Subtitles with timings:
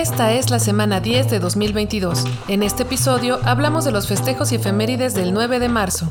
[0.00, 2.24] Esta es la semana 10 de 2022.
[2.48, 6.08] En este episodio hablamos de los festejos y efemérides del 9 de marzo.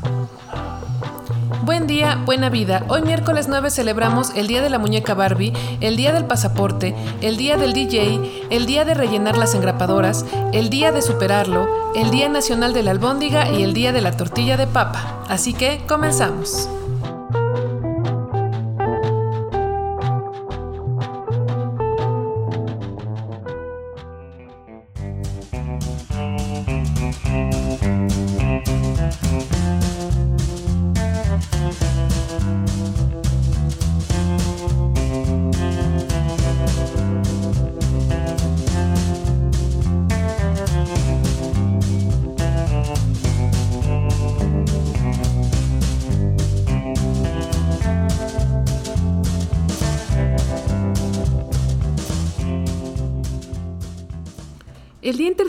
[1.64, 2.84] Buen día, buena vida.
[2.86, 7.36] Hoy miércoles 9 celebramos el Día de la Muñeca Barbie, el Día del Pasaporte, el
[7.36, 12.28] Día del DJ, el Día de Rellenar las Engrapadoras, el Día de Superarlo, el Día
[12.28, 15.24] Nacional de la Albóndiga y el Día de la Tortilla de Papa.
[15.28, 16.68] Así que comenzamos.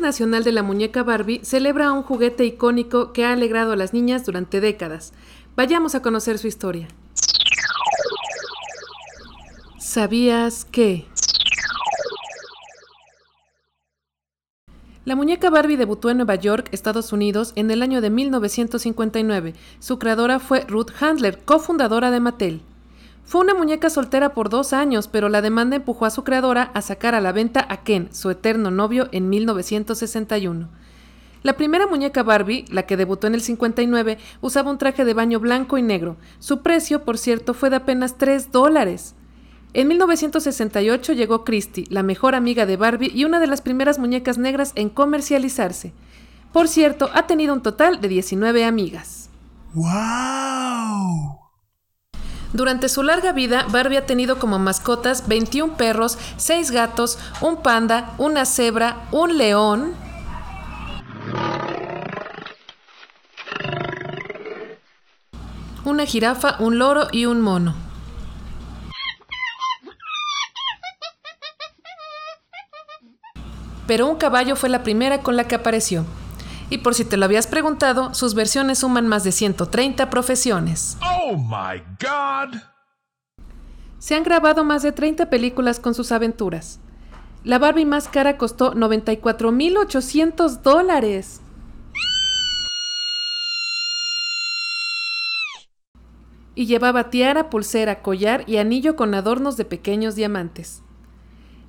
[0.02, 4.26] Internacional de la Muñeca Barbie celebra un juguete icónico que ha alegrado a las niñas
[4.26, 5.14] durante décadas.
[5.56, 6.88] Vayamos a conocer su historia.
[9.78, 11.06] ¿Sabías que?
[15.06, 19.54] La muñeca Barbie debutó en Nueva York, Estados Unidos, en el año de 1959.
[19.78, 22.62] Su creadora fue Ruth Handler, cofundadora de Mattel.
[23.32, 26.82] Fue una muñeca soltera por dos años, pero la demanda empujó a su creadora a
[26.82, 30.68] sacar a la venta a Ken, su eterno novio, en 1961.
[31.42, 35.40] La primera muñeca Barbie, la que debutó en el 59, usaba un traje de baño
[35.40, 36.18] blanco y negro.
[36.40, 39.16] Su precio, por cierto, fue de apenas 3 dólares.
[39.72, 44.40] En 1968 llegó Christie, la mejor amiga de Barbie y una de las primeras muñecas
[44.40, 45.94] negras en comercializarse.
[46.52, 49.30] Por cierto, ha tenido un total de 19 amigas.
[49.74, 51.41] ¡Wow!
[52.54, 58.14] Durante su larga vida, Barbie ha tenido como mascotas 21 perros, 6 gatos, un panda,
[58.18, 59.94] una cebra, un león,
[65.86, 67.74] una jirafa, un loro y un mono.
[73.88, 76.06] Pero un caballo fue la primera con la que apareció.
[76.70, 80.98] Y por si te lo habías preguntado, sus versiones suman más de 130 profesiones.
[81.34, 82.60] Oh my god!
[84.00, 86.82] Se han grabado más de 30 películas con sus aventuras.
[87.46, 91.40] La Barbie más cara costó 94.800 dólares.
[96.54, 100.84] Y llevaba tiara, pulsera, collar y anillo con adornos de pequeños diamantes.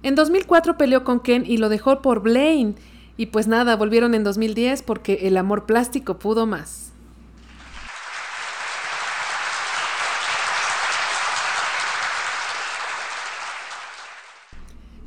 [0.03, 2.75] En 2004 peleó con Ken y lo dejó por Blaine.
[3.17, 6.92] Y pues nada, volvieron en 2010 porque el amor plástico pudo más.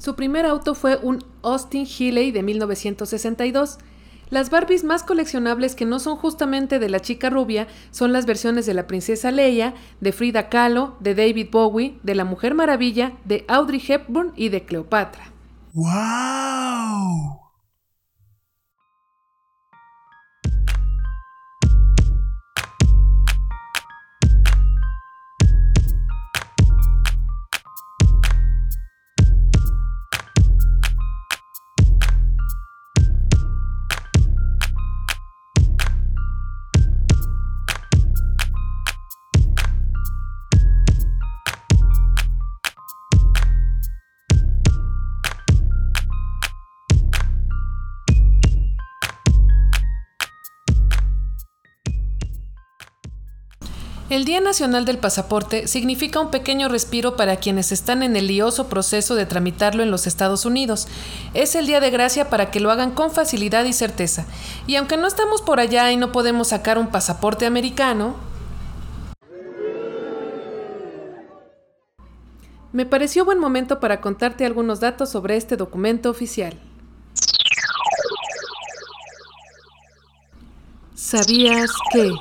[0.05, 3.79] Su primer auto fue un Austin Healey de 1962.
[4.29, 8.67] Las Barbies más coleccionables que no son justamente de la chica rubia son las versiones
[8.67, 13.45] de la princesa Leia, de Frida Kahlo, de David Bowie, de la Mujer Maravilla, de
[13.47, 15.31] Audrey Hepburn y de Cleopatra.
[15.73, 17.44] ¡Wow!
[54.15, 58.69] El Día Nacional del Pasaporte significa un pequeño respiro para quienes están en el lioso
[58.69, 60.87] proceso de tramitarlo en los Estados Unidos.
[61.33, 64.25] Es el día de gracia para que lo hagan con facilidad y certeza.
[64.67, 68.15] Y aunque no estamos por allá y no podemos sacar un pasaporte americano,
[72.71, 76.57] me pareció buen momento para contarte algunos datos sobre este documento oficial.
[80.93, 82.13] ¿Sabías que...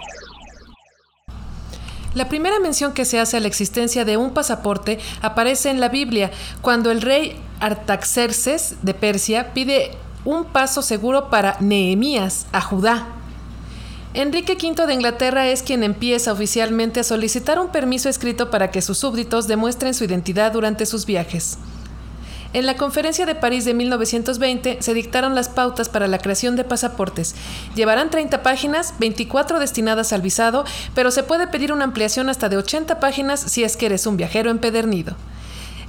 [2.14, 5.88] La primera mención que se hace a la existencia de un pasaporte aparece en la
[5.88, 6.30] Biblia,
[6.62, 9.90] cuando el rey Artaxerxes de Persia pide
[10.24, 13.08] un paso seguro para Nehemías, a Judá.
[14.14, 18.80] Enrique V de Inglaterra es quien empieza oficialmente a solicitar un permiso escrito para que
[18.80, 21.58] sus súbditos demuestren su identidad durante sus viajes.
[22.54, 26.62] En la Conferencia de París de 1920 se dictaron las pautas para la creación de
[26.62, 27.34] pasaportes.
[27.74, 30.64] Llevarán 30 páginas, 24 destinadas al visado,
[30.94, 34.16] pero se puede pedir una ampliación hasta de 80 páginas si es que eres un
[34.16, 35.16] viajero empedernido.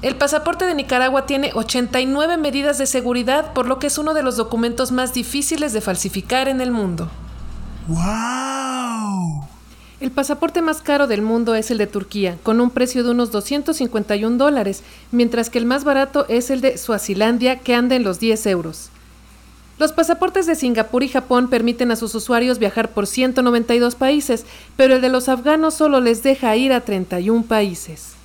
[0.02, 4.24] El pasaporte de Nicaragua tiene 89 medidas de seguridad, por lo que es uno de
[4.24, 7.12] los documentos más difíciles de falsificar en el mundo.
[7.88, 8.85] ¡Wow!
[10.01, 13.31] El pasaporte más caro del mundo es el de Turquía, con un precio de unos
[13.31, 18.19] 251 dólares, mientras que el más barato es el de Suazilandia, que anda en los
[18.19, 18.89] 10 euros.
[19.77, 24.45] Los pasaportes de Singapur y Japón permiten a sus usuarios viajar por 192 países,
[24.75, 28.15] pero el de los afganos solo les deja ir a 31 países.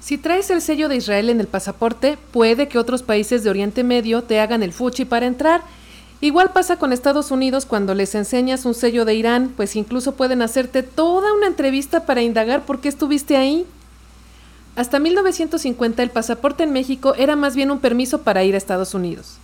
[0.00, 3.84] Si traes el sello de Israel en el pasaporte, puede que otros países de Oriente
[3.84, 5.62] Medio te hagan el fuchi para entrar
[6.22, 10.42] Igual pasa con Estados Unidos cuando les enseñas un sello de Irán, pues incluso pueden
[10.42, 13.66] hacerte toda una entrevista para indagar por qué estuviste ahí.
[14.76, 18.92] Hasta 1950 el pasaporte en México era más bien un permiso para ir a Estados
[18.92, 19.38] Unidos.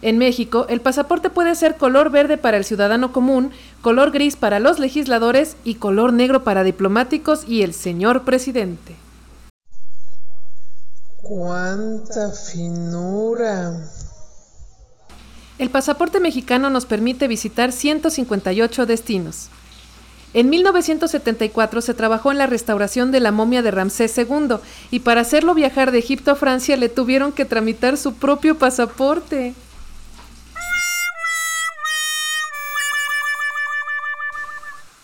[0.00, 3.50] En México, el pasaporte puede ser color verde para el ciudadano común,
[3.82, 8.96] color gris para los legisladores y color negro para diplomáticos y el señor presidente.
[11.20, 13.72] ¡Cuánta finura!
[15.62, 19.48] El pasaporte mexicano nos permite visitar 158 destinos.
[20.34, 24.56] En 1974 se trabajó en la restauración de la momia de Ramsés II
[24.90, 29.54] y para hacerlo viajar de Egipto a Francia le tuvieron que tramitar su propio pasaporte.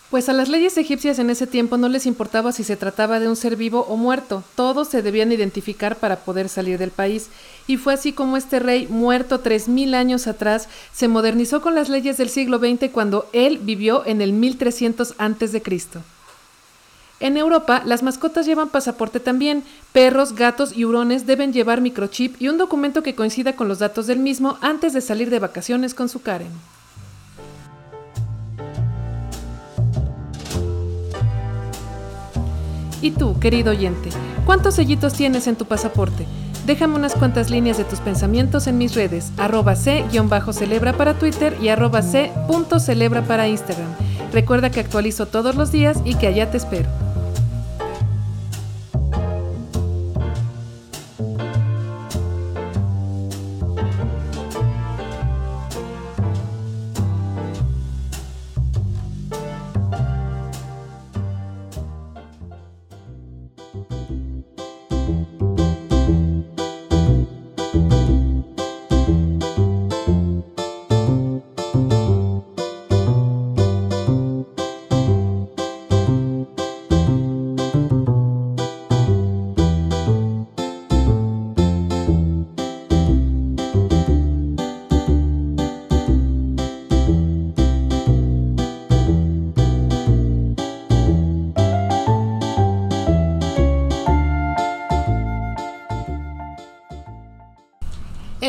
[0.09, 3.27] Pues a las leyes egipcias en ese tiempo no les importaba si se trataba de
[3.27, 7.29] un ser vivo o muerto, todos se debían identificar para poder salir del país,
[7.67, 11.89] y fue así como este rey, muerto tres mil años atrás, se modernizó con las
[11.89, 15.61] leyes del siglo XX cuando él vivió en el 1300 a.C.
[17.19, 19.63] En Europa, las mascotas llevan pasaporte también.
[19.91, 24.07] Perros, gatos y hurones deben llevar microchip y un documento que coincida con los datos
[24.07, 26.78] del mismo antes de salir de vacaciones con su Karen.
[33.01, 34.09] ¿Y tú, querido oyente,
[34.45, 36.25] cuántos sellitos tienes en tu pasaporte?
[36.65, 41.69] Déjame unas cuantas líneas de tus pensamientos en mis redes, arroba c-celebra para Twitter y
[41.69, 43.89] arroba c.celebra para Instagram.
[44.33, 47.08] Recuerda que actualizo todos los días y que allá te espero.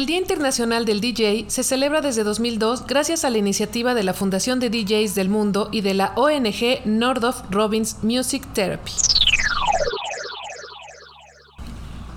[0.00, 4.14] El Día Internacional del DJ se celebra desde 2002 gracias a la iniciativa de la
[4.14, 8.92] Fundación de DJs del Mundo y de la ONG Nordoff Robbins Music Therapy.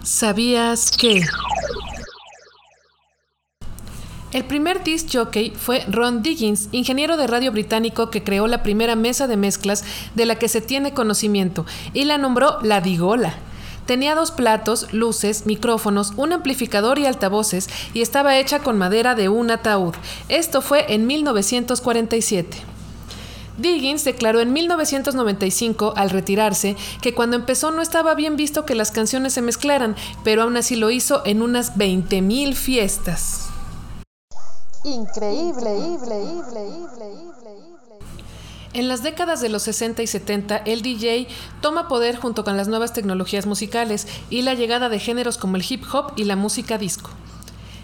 [0.02, 1.24] ¿Sabías que?
[4.32, 8.96] El primer disc jockey fue Ron Diggins, ingeniero de radio británico que creó la primera
[8.96, 9.84] mesa de mezclas
[10.16, 13.34] de la que se tiene conocimiento y la nombró la Digola.
[13.86, 19.30] Tenía dos platos, luces, micrófonos, un amplificador y altavoces y estaba hecha con madera de
[19.30, 19.94] un ataúd.
[20.30, 22.74] Esto fue en 1947.
[23.58, 28.92] Diggins declaró en 1995, al retirarse, que cuando empezó no estaba bien visto que las
[28.92, 33.50] canciones se mezclaran, pero aún así lo hizo en unas 20.000 fiestas.
[34.84, 37.73] Increíble, increíble, increíble.
[38.74, 41.28] En las décadas de los 60 y 70, el DJ
[41.62, 45.66] toma poder junto con las nuevas tecnologías musicales y la llegada de géneros como el
[45.68, 47.12] hip hop y la música disco.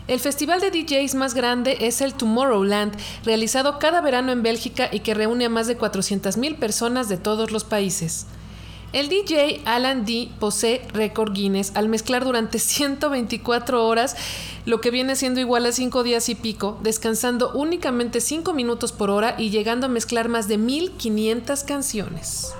[0.07, 5.01] El festival de DJs más grande es el Tomorrowland, realizado cada verano en Bélgica y
[5.01, 8.25] que reúne a más de 400.000 personas de todos los países.
[8.91, 14.15] El DJ Alan D posee récord Guinness al mezclar durante 124 horas,
[14.65, 19.11] lo que viene siendo igual a 5 días y pico, descansando únicamente 5 minutos por
[19.11, 22.55] hora y llegando a mezclar más de 1500 canciones.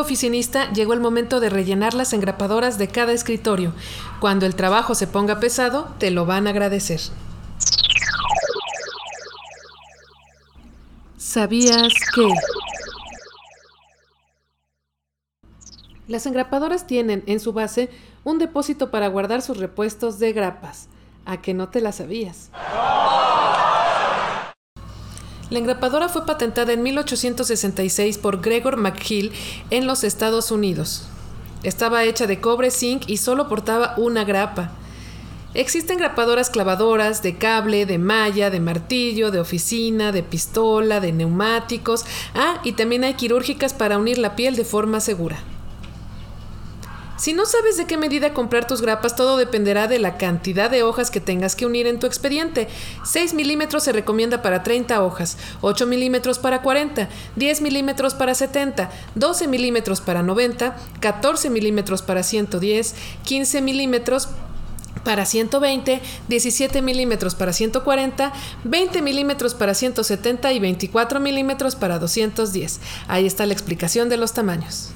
[0.00, 3.72] Oficinista, llegó el momento de rellenar las engrapadoras de cada escritorio.
[4.20, 7.00] Cuando el trabajo se ponga pesado, te lo van a agradecer.
[11.16, 12.28] ¿Sabías que?
[16.06, 17.90] Las engrapadoras tienen en su base
[18.24, 20.88] un depósito para guardar sus repuestos de grapas.
[21.26, 22.50] ¿A que no te la sabías?
[25.50, 29.32] La engrapadora fue patentada en 1866 por Gregor McGill
[29.70, 31.08] en los Estados Unidos.
[31.62, 34.72] Estaba hecha de cobre, zinc y solo portaba una grapa.
[35.54, 42.04] Existen grapadoras clavadoras de cable, de malla, de martillo, de oficina, de pistola, de neumáticos.
[42.34, 45.38] Ah, y también hay quirúrgicas para unir la piel de forma segura.
[47.18, 50.84] Si no sabes de qué medida comprar tus grapas, todo dependerá de la cantidad de
[50.84, 52.68] hojas que tengas que unir en tu expediente.
[53.04, 58.90] 6 milímetros se recomienda para 30 hojas, 8 milímetros para 40, 10 milímetros para 70,
[59.16, 62.94] 12 milímetros para 90, 14 milímetros para 110,
[63.24, 64.28] 15 milímetros
[65.02, 68.32] para 120, 17 milímetros para 140,
[68.62, 72.78] 20 milímetros para 170 y 24 milímetros para 210.
[73.08, 74.92] Ahí está la explicación de los tamaños.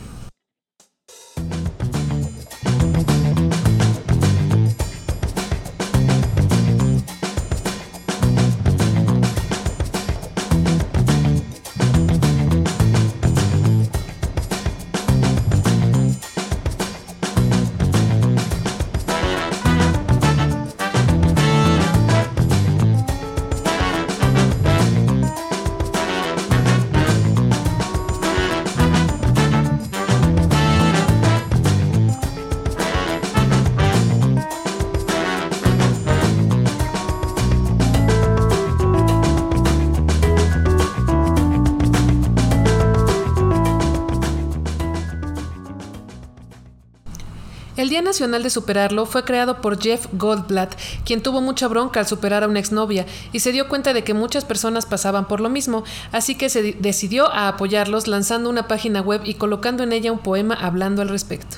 [48.03, 52.49] Nacional de Superarlo fue creado por Jeff Goldblatt, quien tuvo mucha bronca al superar a
[52.49, 56.35] una exnovia y se dio cuenta de que muchas personas pasaban por lo mismo, así
[56.35, 60.55] que se decidió a apoyarlos lanzando una página web y colocando en ella un poema
[60.55, 61.57] hablando al respecto.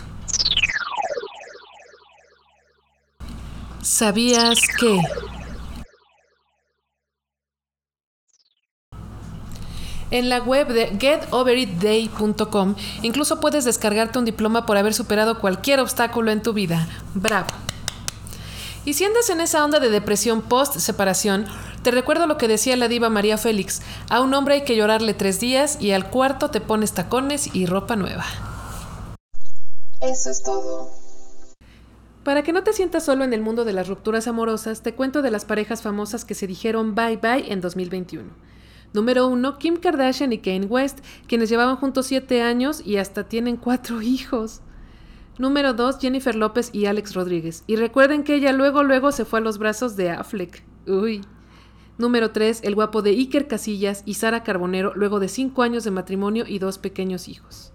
[3.83, 4.99] ¿Sabías que?
[10.15, 16.31] En la web de getoveritday.com incluso puedes descargarte un diploma por haber superado cualquier obstáculo
[16.31, 16.87] en tu vida.
[17.15, 17.49] ¡Bravo!
[18.85, 21.47] Y si andas en esa onda de depresión post-separación,
[21.83, 23.83] te recuerdo lo que decía la diva María Félix.
[24.09, 27.67] A un hombre hay que llorarle tres días y al cuarto te pones tacones y
[27.67, 28.25] ropa nueva.
[30.01, 30.93] Eso es todo.
[32.23, 35.23] Para que no te sientas solo en el mundo de las rupturas amorosas, te cuento
[35.23, 38.44] de las parejas famosas que se dijeron bye bye en 2021.
[38.95, 43.57] Número 1, Kim Kardashian y Kanye West, quienes llevaban juntos 7 años y hasta tienen
[43.57, 44.61] 4 hijos.
[45.37, 47.65] Número 2, Jennifer López y Alex Rodríguez.
[47.67, 50.63] Y recuerden que ella luego luego se fue a los brazos de Affleck.
[50.87, 51.23] Uy.
[51.99, 55.91] Número 3, el guapo de Iker Casillas y Sara Carbonero luego de 5 años de
[55.91, 57.73] matrimonio y dos pequeños hijos.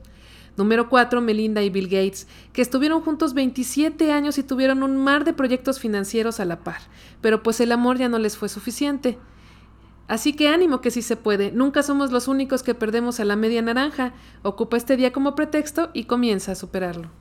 [0.55, 5.25] Número 4, Melinda y Bill Gates, que estuvieron juntos 27 años y tuvieron un mar
[5.25, 6.81] de proyectos financieros a la par,
[7.21, 9.17] pero pues el amor ya no les fue suficiente.
[10.09, 13.35] Así que ánimo que sí se puede, nunca somos los únicos que perdemos a la
[13.35, 14.13] media naranja.
[14.41, 17.11] Ocupa este día como pretexto y comienza a superarlo.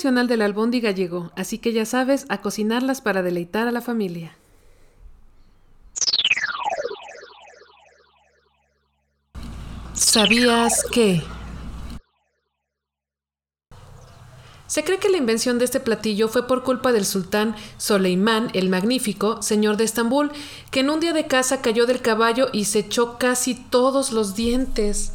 [0.00, 4.34] Nacional de Albóndiga llegó, así que ya sabes, a cocinarlas para deleitar a la familia.
[9.92, 11.22] ¿Sabías que?
[14.66, 18.70] Se cree que la invención de este platillo fue por culpa del sultán Soleimán el
[18.70, 20.32] Magnífico, señor de Estambul,
[20.70, 24.34] que en un día de caza cayó del caballo y se echó casi todos los
[24.34, 25.12] dientes.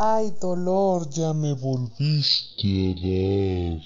[0.00, 3.82] Ay, dolor, ya me volviste a dar.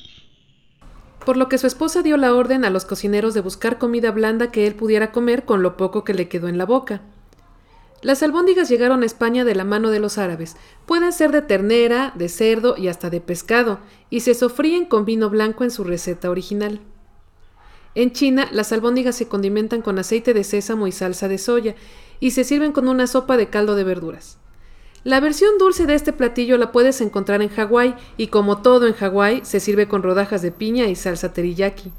[1.25, 4.51] por lo que su esposa dio la orden a los cocineros de buscar comida blanda
[4.51, 7.01] que él pudiera comer con lo poco que le quedó en la boca.
[8.03, 10.57] Las albóndigas llegaron a España de la mano de los árabes.
[10.85, 13.79] Pueden ser de ternera, de cerdo y hasta de pescado,
[14.11, 16.81] y se sofríen con vino blanco en su receta original.
[17.95, 21.75] En China, las albóndigas se condimentan con aceite de sésamo y salsa de soya,
[22.21, 24.42] y se sirven con una sopa de caldo de verduras.
[25.05, 28.95] La versión dulce de este platillo la puedes encontrar en Hawái, y como todo en
[28.95, 31.91] Hawái, se sirve con rodajas de piña y salsa teriyaki.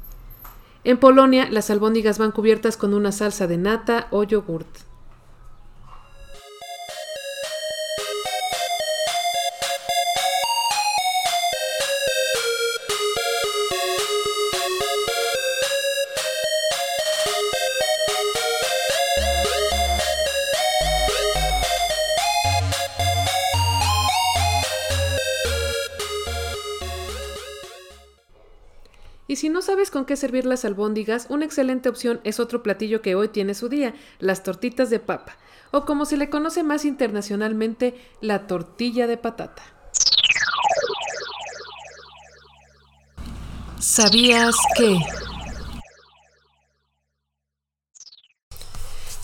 [0.84, 4.68] En Polonia, las albóndigas van cubiertas con una salsa de nata o yogurt.
[29.94, 33.68] Con qué servir las albóndigas, una excelente opción es otro platillo que hoy tiene su
[33.68, 35.36] día, las tortitas de papa,
[35.70, 39.62] o como se le conoce más internacionalmente, la tortilla de patata.
[43.78, 44.98] ¿Sabías que?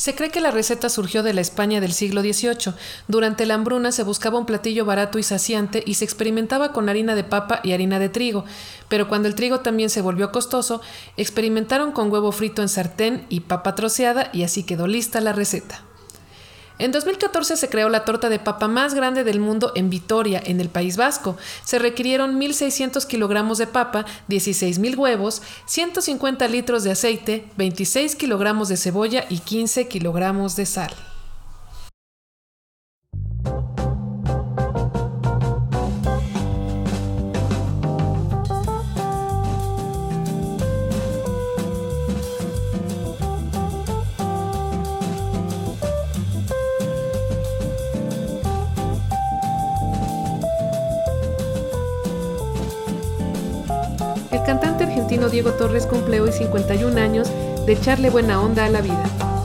[0.00, 2.72] Se cree que la receta surgió de la España del siglo XVIII.
[3.06, 7.14] Durante la hambruna se buscaba un platillo barato y saciante y se experimentaba con harina
[7.14, 8.46] de papa y harina de trigo,
[8.88, 10.80] pero cuando el trigo también se volvió costoso,
[11.18, 15.84] experimentaron con huevo frito en sartén y papa troceada y así quedó lista la receta.
[16.80, 20.62] En 2014 se creó la torta de papa más grande del mundo en Vitoria, en
[20.62, 21.36] el País Vasco.
[21.62, 28.78] Se requirieron 1.600 kilogramos de papa, 16.000 huevos, 150 litros de aceite, 26 kilogramos de
[28.78, 31.09] cebolla y 15 kilogramos de sal.
[55.40, 57.30] Diego Torres cumple hoy 51 años
[57.64, 59.39] de echarle buena onda a la vida.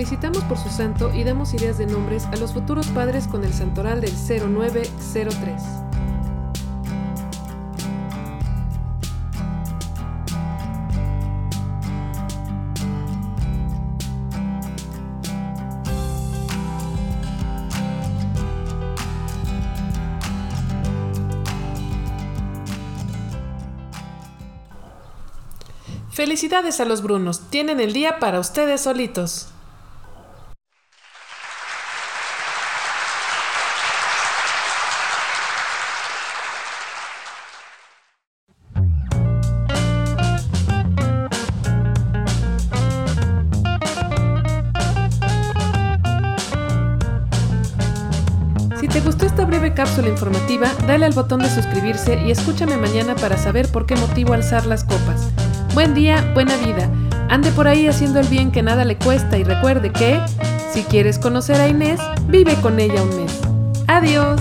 [0.00, 3.52] Felicitamos por su santo y damos ideas de nombres a los futuros padres con el
[3.52, 5.62] santoral del 0903.
[26.08, 29.52] Felicidades a los Brunos, tienen el día para ustedes solitos.
[49.68, 54.32] Cápsula informativa, dale al botón de suscribirse y escúchame mañana para saber por qué motivo
[54.32, 55.28] alzar las copas.
[55.74, 56.88] Buen día, buena vida.
[57.28, 60.18] Ande por ahí haciendo el bien que nada le cuesta y recuerde que,
[60.72, 63.38] si quieres conocer a Inés, vive con ella un mes.
[63.86, 64.40] Adiós.